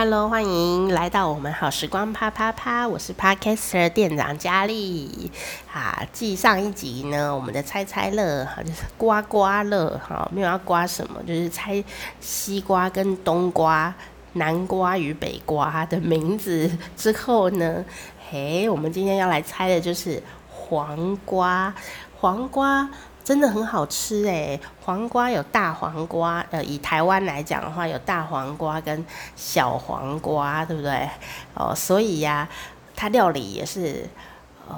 [0.00, 5.28] Hello，欢迎来到我们好时光啪啪啪，我是 Podcaster 店长佳丽
[5.72, 6.06] 啊。
[6.12, 11.82] 继上一集呢，我们的猜猜乐哈，就是刮刮乐哈，没有要刮什么，就是猜
[12.20, 13.92] 西瓜跟冬瓜、
[14.34, 17.84] 南瓜与北瓜的名字之后呢，
[18.30, 21.74] 嘿，我们今天要来猜的就是黄瓜，
[22.20, 22.88] 黄瓜。
[23.28, 29.04] 真的很好吃诶，黄瓜有大黄瓜，呃，以台湾来讲的话，有大黄瓜跟
[29.36, 31.06] 小黄瓜，对不对？
[31.52, 32.48] 哦，所以呀、
[32.96, 34.08] 它料理也是，
[34.66, 34.74] 呃，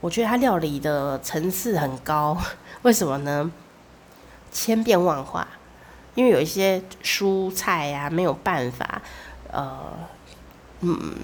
[0.00, 2.34] 我觉得它料理的层次很高，
[2.80, 3.52] 为什么呢？
[4.50, 5.46] 千变万化，
[6.14, 9.02] 因为有一些蔬菜呀、啊，没有办法，
[9.50, 9.78] 呃，
[10.80, 11.14] 嗯。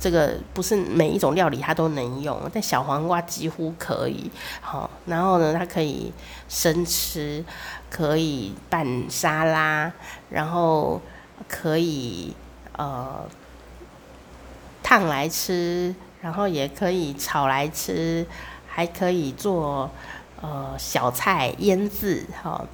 [0.00, 4.30] 这个不是每一种料理它都能用，但小黄瓜几乎可以。
[4.60, 6.12] 好，然后呢，它可以
[6.48, 7.44] 生吃，
[7.90, 9.92] 可以拌沙拉，
[10.30, 11.00] 然后
[11.48, 12.34] 可以
[12.76, 13.28] 呃
[14.82, 18.24] 烫来吃，然后也可以炒来吃，
[18.66, 19.90] 还可以做
[20.40, 22.64] 呃小菜腌制，哈。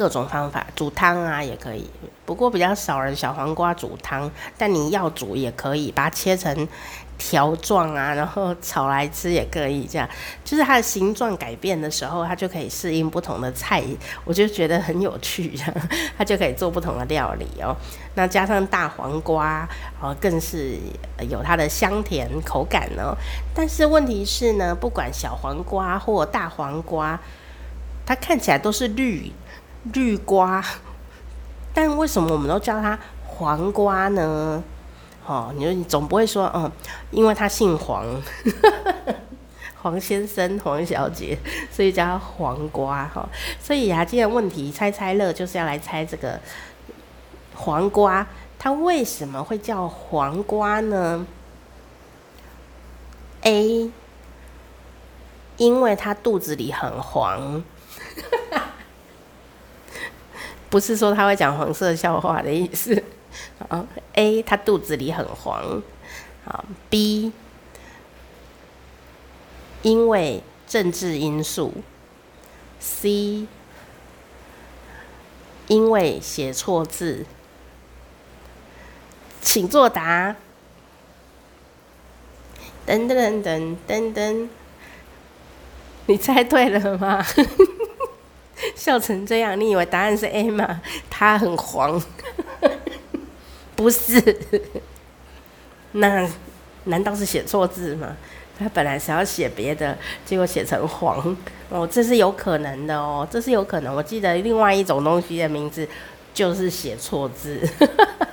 [0.00, 1.86] 各种方法煮汤啊也可以，
[2.24, 6.66] 不过比较少人小黄瓜煮汤，但你要煮也可以，把它切成
[7.18, 9.86] 条状啊，然后炒来吃也可以。
[9.86, 10.08] 这样
[10.42, 13.84] 就是它的形状改变的时候，它就可以适应不同的菜，
[14.24, 15.54] 我就觉得很有趣，
[16.16, 17.76] 它就可以做不同的料理哦。
[18.14, 19.68] 那加上大黄瓜，
[20.00, 20.78] 哦，更是
[21.28, 23.14] 有它的香甜口感哦。
[23.54, 27.20] 但是问题是呢，不管小黄瓜或大黄瓜，
[28.06, 29.30] 它看起来都是绿。
[29.92, 30.64] 绿瓜，
[31.74, 34.62] 但为什么我们都叫它黄瓜呢？
[35.26, 36.70] 哦，你说你总不会说，嗯，
[37.12, 38.04] 因为他姓黄，
[39.80, 41.38] 黄先生、黄小姐，
[41.70, 43.28] 所以叫它黄瓜哈。
[43.60, 46.40] 所以啊，今天问题猜猜乐就是要来猜这个
[47.54, 48.26] 黄瓜，
[48.58, 51.24] 它为什么会叫黄瓜呢
[53.42, 53.90] ？A，
[55.58, 57.62] 因为它肚子里很黄。
[60.70, 63.02] 不是说他会讲黄色笑话的意思。
[63.68, 65.82] 啊，A 他肚子里很黄。
[66.44, 67.32] 啊，B
[69.82, 71.74] 因为政治因素。
[72.78, 73.46] C
[75.66, 77.26] 因为写错字。
[79.42, 80.36] 请作答。
[82.86, 84.48] 噔噔噔噔噔，
[86.06, 87.24] 你猜对了吗？
[88.80, 90.80] 笑成这样，你以为答案是 A 吗？
[91.10, 92.02] 它很黄，
[93.76, 94.40] 不是？
[95.92, 96.26] 那
[96.84, 98.16] 难道是写错字吗？
[98.58, 101.36] 他本来是要写别的，结果写成黄
[101.68, 103.94] 哦，这是有可能的哦，这是有可能。
[103.94, 105.86] 我记得另外一种东西的名字
[106.32, 107.60] 就是写错字，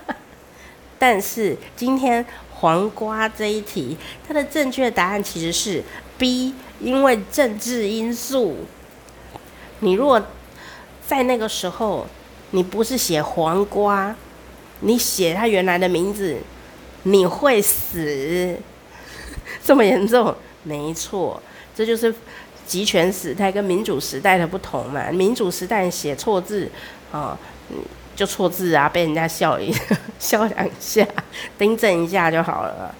[0.97, 5.84] 但是今天黄瓜这一题，它的正确答案其实是
[6.18, 8.56] B，因为政治因素。
[9.80, 10.19] 你如果
[11.07, 12.06] 在那个时候，
[12.51, 14.13] 你不是写黄瓜，
[14.81, 16.35] 你写他原来的名字，
[17.03, 18.57] 你会死，
[19.63, 20.35] 这么严重？
[20.63, 21.41] 没错，
[21.73, 22.13] 这就是
[22.66, 25.09] 集权时代跟民主时代的不同嘛。
[25.09, 26.69] 民主时代写错字
[27.13, 27.39] 啊，
[28.13, 29.74] 就错字啊，被人家笑一
[30.19, 31.07] 笑两下，
[31.57, 32.94] 订正一下就好了。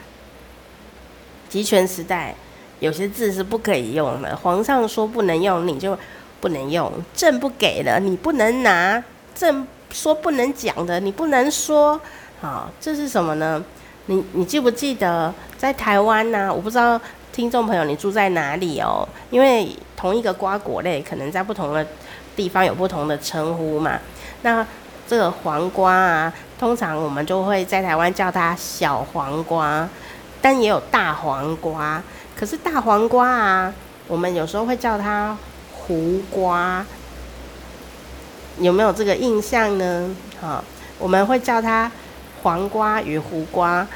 [1.50, 2.34] 集权时代
[2.80, 5.98] 有些字是不可以用的，皇上说不能用，你就。
[6.40, 9.02] 不能用，证不给了，你不能拿；
[9.36, 12.00] 证说不能讲的，你不能说。
[12.40, 13.64] 好，这是什么呢？
[14.06, 17.00] 你你记不记得在台湾呢、我不知道
[17.34, 21.86] 听众朋友你住在哪里哦，因为同一个瓜果类可能在不同的
[22.36, 24.00] 地方有不同的称呼嘛。
[24.44, 24.66] 那
[25.08, 29.88] 这个黄瓜啊，通常我们就会在台湾叫它小黄瓜，
[30.42, 32.02] 但也有大黄瓜。
[32.36, 33.74] 可是大黄瓜啊，
[34.08, 35.36] 我们有时候会叫它。
[35.88, 36.86] 胡瓜
[38.60, 40.14] 有没有这个印象呢？
[40.42, 40.64] 好，
[41.00, 41.90] 我们会叫它
[42.44, 43.88] 黄瓜与胡瓜，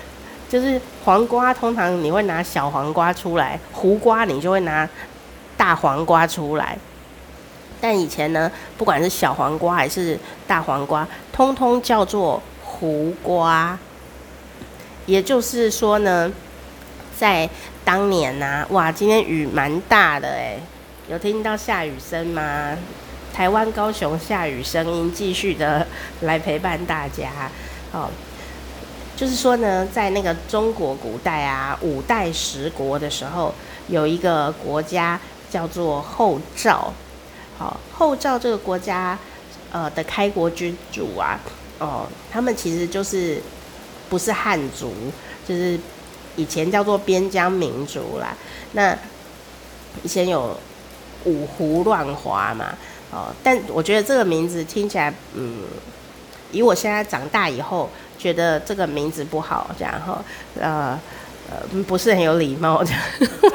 [0.48, 4.88] 就是黄瓜通常你会拿小黄瓜出来，胡瓜你就会拿
[5.58, 6.78] 大黄瓜出来。
[7.82, 10.18] 但以前呢，不管是小黄瓜还是
[10.48, 13.78] 大黄瓜，通通叫做胡瓜。
[15.08, 16.32] 也就是说呢，
[17.18, 17.50] 在
[17.84, 20.58] 当年呐、哇，今天雨蛮大的哎。
[21.12, 22.78] 有听到下雨声吗？
[23.34, 25.86] 台湾高雄下雨声音继续的
[26.22, 27.52] 来陪伴大家。
[27.92, 28.10] 哦，
[29.18, 33.54] 就是说呢，在那个中国古代啊，五代十国的时候，
[33.90, 35.20] 有一个国家
[35.50, 36.94] 叫做后赵。
[37.58, 39.20] 好，后赵这个国家
[39.74, 41.38] 呃的开国君主啊，
[41.80, 43.42] 哦，他们其实就是
[44.10, 44.94] 不是汉族，
[45.46, 45.78] 就是
[46.38, 48.34] 以前叫做边疆民族啦。
[48.72, 48.98] 那
[50.04, 50.58] 以前有
[51.26, 52.74] 五胡乱华嘛，
[53.12, 55.64] 哦，但我觉得这个名字听起来，嗯，
[56.52, 60.24] 以我现在长大以后，觉得这个名字不好，这样哈，
[60.60, 61.00] 呃
[61.50, 62.92] 呃，不是很有礼貌的。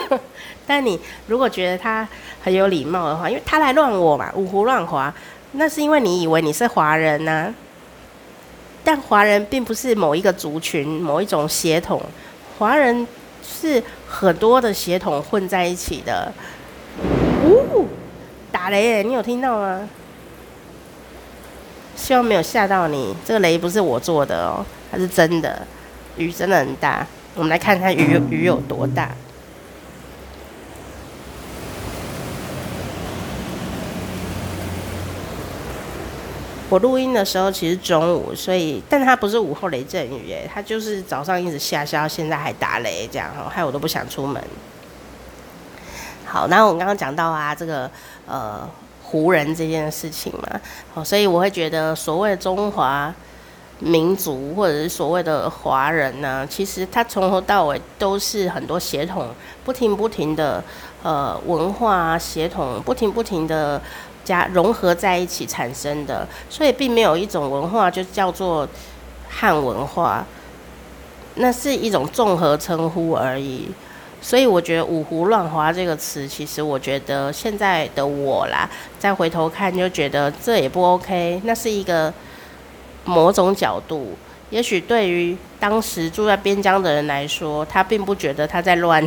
[0.66, 2.06] 但你如果觉得他
[2.42, 5.12] 很有礼貌的话，因为他来乱我嘛，五胡乱华，
[5.52, 7.54] 那是因为你以为你是华人呐、
[8.84, 12.02] 但华人并不是某一个族群、某一种血统，
[12.58, 13.06] 华人
[13.42, 16.32] 是很多的血统混在一起的。
[17.46, 17.86] 呜，
[18.50, 19.88] 打雷耶，你有听到吗？
[21.94, 23.14] 希望没有吓到你。
[23.24, 25.66] 这个雷不是我做的哦，它是真的。
[26.16, 29.10] 雨真的很大，我们来看看雨雨有多大。
[36.68, 44.42] 我录音的时候其实中午，所以，但它不是午后雷阵雨，哎，它就是早上一直下，下到现在还打雷，这样哈，害我都不想出门。
[46.36, 47.90] 好，那我们刚刚讲到啊，这个
[48.26, 48.68] 呃
[49.02, 50.60] 胡人这件事情嘛，
[50.92, 53.10] 好，所以我会觉得所谓中华
[53.78, 59.30] 民族或者是所谓的华人呢，其实他从头到尾都是很多血统
[59.64, 60.62] 不停不停的
[61.02, 63.80] 呃文化血统不停不停的。
[64.26, 68.68] 加融合在一起产生的，所以并没有一种文化就叫做
[69.28, 70.26] 汉文化，
[71.36, 73.70] 那是一种综合称呼而已。
[74.26, 78.68] 所以我觉得“五胡乱华”这个词，其实我觉得现在的我啦，
[78.98, 81.40] 再回头看就觉得这也不 OK。
[81.44, 82.12] 那是一个
[83.04, 84.16] 某种角度，
[84.50, 89.00] 也许对于当时住在边疆的人来说，他并不觉得他在乱。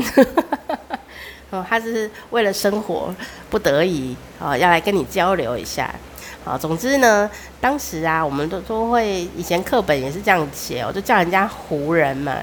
[1.52, 3.14] 哦，他是为了生活
[3.50, 5.94] 不得已啊，要来跟你交流一下。
[6.46, 7.30] 啊，总之呢，
[7.60, 12.38] 当时啊，我们都都会以前课本也是这样写我，就叫人家胡人嘛。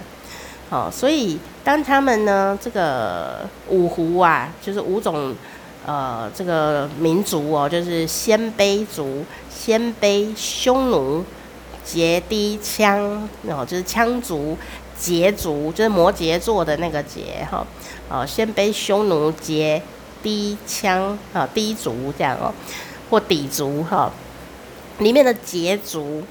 [0.69, 5.35] 好，所以当他们呢，这个五胡啊，就是五种
[5.85, 11.25] 呃这个民族哦，就是鲜卑族、鲜卑、匈奴、
[11.85, 14.57] 羯氐羌，然后就是羌族。
[14.97, 17.67] 羯族就是摩羯座的那个羯哈，
[18.09, 19.83] 哦，鲜卑、匈奴、羯、
[20.23, 22.55] 氐、羌啊，氐族这样哦，
[23.11, 24.09] 或氐族哈，
[25.01, 26.23] 里面的羯族，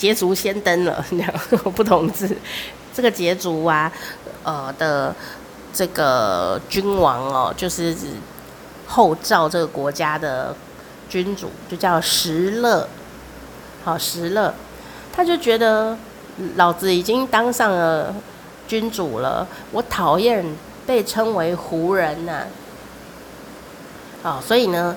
[0.00, 1.32] 羯族先登了，这样
[1.76, 2.34] 不同字。
[2.92, 3.92] 这个羯族啊，
[4.48, 5.14] 呃的
[5.74, 7.94] 这个君王哦，就是
[8.86, 10.56] 后赵这个国家的
[11.10, 12.88] 君主，就叫石勒，
[13.84, 14.54] 好，石勒，
[15.12, 15.96] 他就觉得。
[16.54, 18.14] 老子已经当上了
[18.68, 20.46] 君主了，我讨厌
[20.86, 22.46] 被称为胡人呐、
[24.22, 24.38] 啊。
[24.38, 24.94] 哦，所以呢，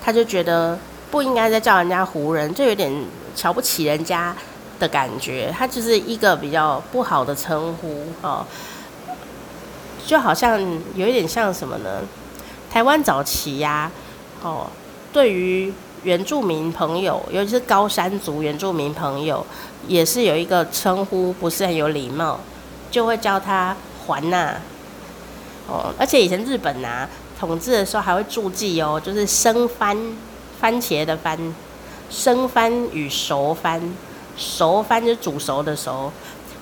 [0.00, 0.78] 他就觉得
[1.10, 2.92] 不应该再叫人家胡人，就有点
[3.34, 4.36] 瞧不起人家
[4.78, 5.52] 的感觉。
[5.58, 8.46] 他就是一个比较不好的称呼哦，
[10.06, 10.60] 就好像
[10.94, 12.02] 有一点像什么呢？
[12.70, 13.90] 台湾早期呀、
[14.42, 14.66] 哦，
[15.12, 15.72] 对于
[16.02, 19.44] 原住民朋友，尤其是高山族原住民朋友。
[19.86, 22.40] 也是有一个称呼，不是很有礼貌，
[22.90, 24.54] 就会叫他环呐。
[25.68, 29.94] 哦，而且以前日本呐、啊、统治的时候还会注记哦，就是生番，
[30.58, 31.38] 番茄的番，
[32.08, 33.78] 生番与熟番，
[34.38, 36.10] 熟番就是煮熟的熟，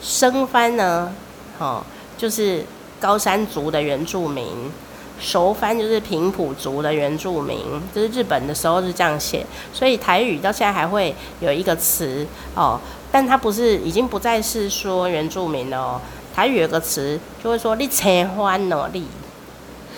[0.01, 1.15] 生番呢，
[1.61, 1.81] 哦，
[2.19, 2.65] 就是
[3.03, 4.47] 高山族的原住民。
[5.21, 7.57] 熟番就是平埔族的原住民，
[7.95, 12.81] 就是日本的时候是这样写，所以台语到现在还会有一个词哦，
[13.13, 16.01] 但它不是，已经不再是说原住民了哦。
[16.35, 19.07] 台语有个词就会说你切欢哦，你，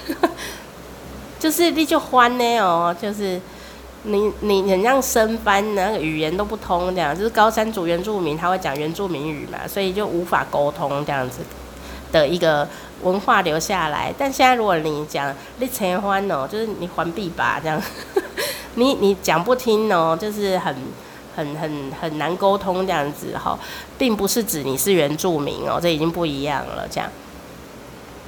[1.40, 3.40] 就是你就欢呢哦，就是
[4.02, 11.38] 你你很像生番，那个语言都不通这样，就是高山族原住民他会讲原住民语嘛，所以就无法沟通这样子
[12.12, 12.66] 的一个。
[13.02, 17.78] 文化留下来，但现在如果你讲你切欢哦，就是你还币吧这样，
[18.76, 20.74] 你你讲不听哦，就是很
[21.36, 23.58] 很很很难沟通这样子哈，
[23.98, 27.10] 并不是指你是原住民哦，这已经不一样了这样。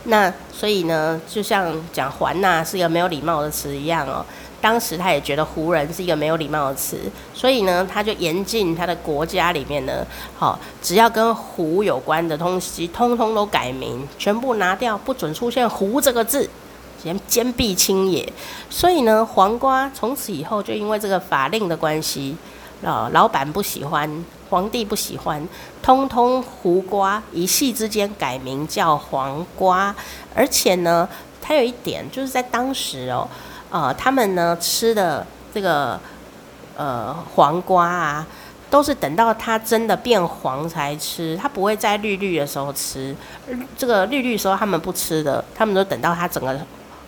[0.05, 4.27] 那所以呢，就像讲还呐是一个没有礼貌的词一样哦。
[4.67, 6.99] 当时他也觉得胡人是一个没有礼貌的词，
[7.33, 10.05] 所以呢，他就严禁他的国家里面呢，
[10.37, 16.51] 好，只要跟胡有关的东西，通通都改名，全部拿掉，不准出现“胡”这个字，
[17.01, 18.33] 先坚壁清野。
[18.69, 22.37] 所以呢，黄瓜从此以后就因为这个法令的关系，
[22.83, 25.49] 老，老板不喜欢，皇帝不喜欢，
[25.81, 29.95] 通通胡瓜一系之间改名叫黄瓜。
[30.35, 31.09] 而且呢，
[31.41, 33.29] 它有一点就是在当时哦。
[33.71, 35.99] 呃，他们呢吃的这个
[36.77, 38.27] 呃黄瓜啊，
[38.71, 43.15] 都是等到它真的变黄才吃，它不会在绿绿的时候吃。
[43.77, 46.59] 这个绿绿的时候他们不吃的，他们都等到它整个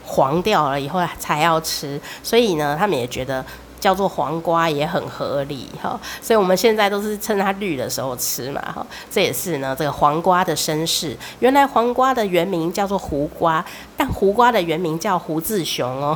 [0.05, 2.01] 黄掉了以后才要吃。
[2.23, 3.45] 所以呢，他们也觉得。
[3.81, 8.85] 叫做黄瓜也很合理哈，所以我们现在都是趁它绿的时候吃嘛哈。
[9.09, 11.17] 这也是呢，这个黄瓜的身世。
[11.39, 13.65] 原来黄瓜的原名叫做胡瓜，
[13.97, 16.07] 但胡瓜的原名叫胡志雄哦。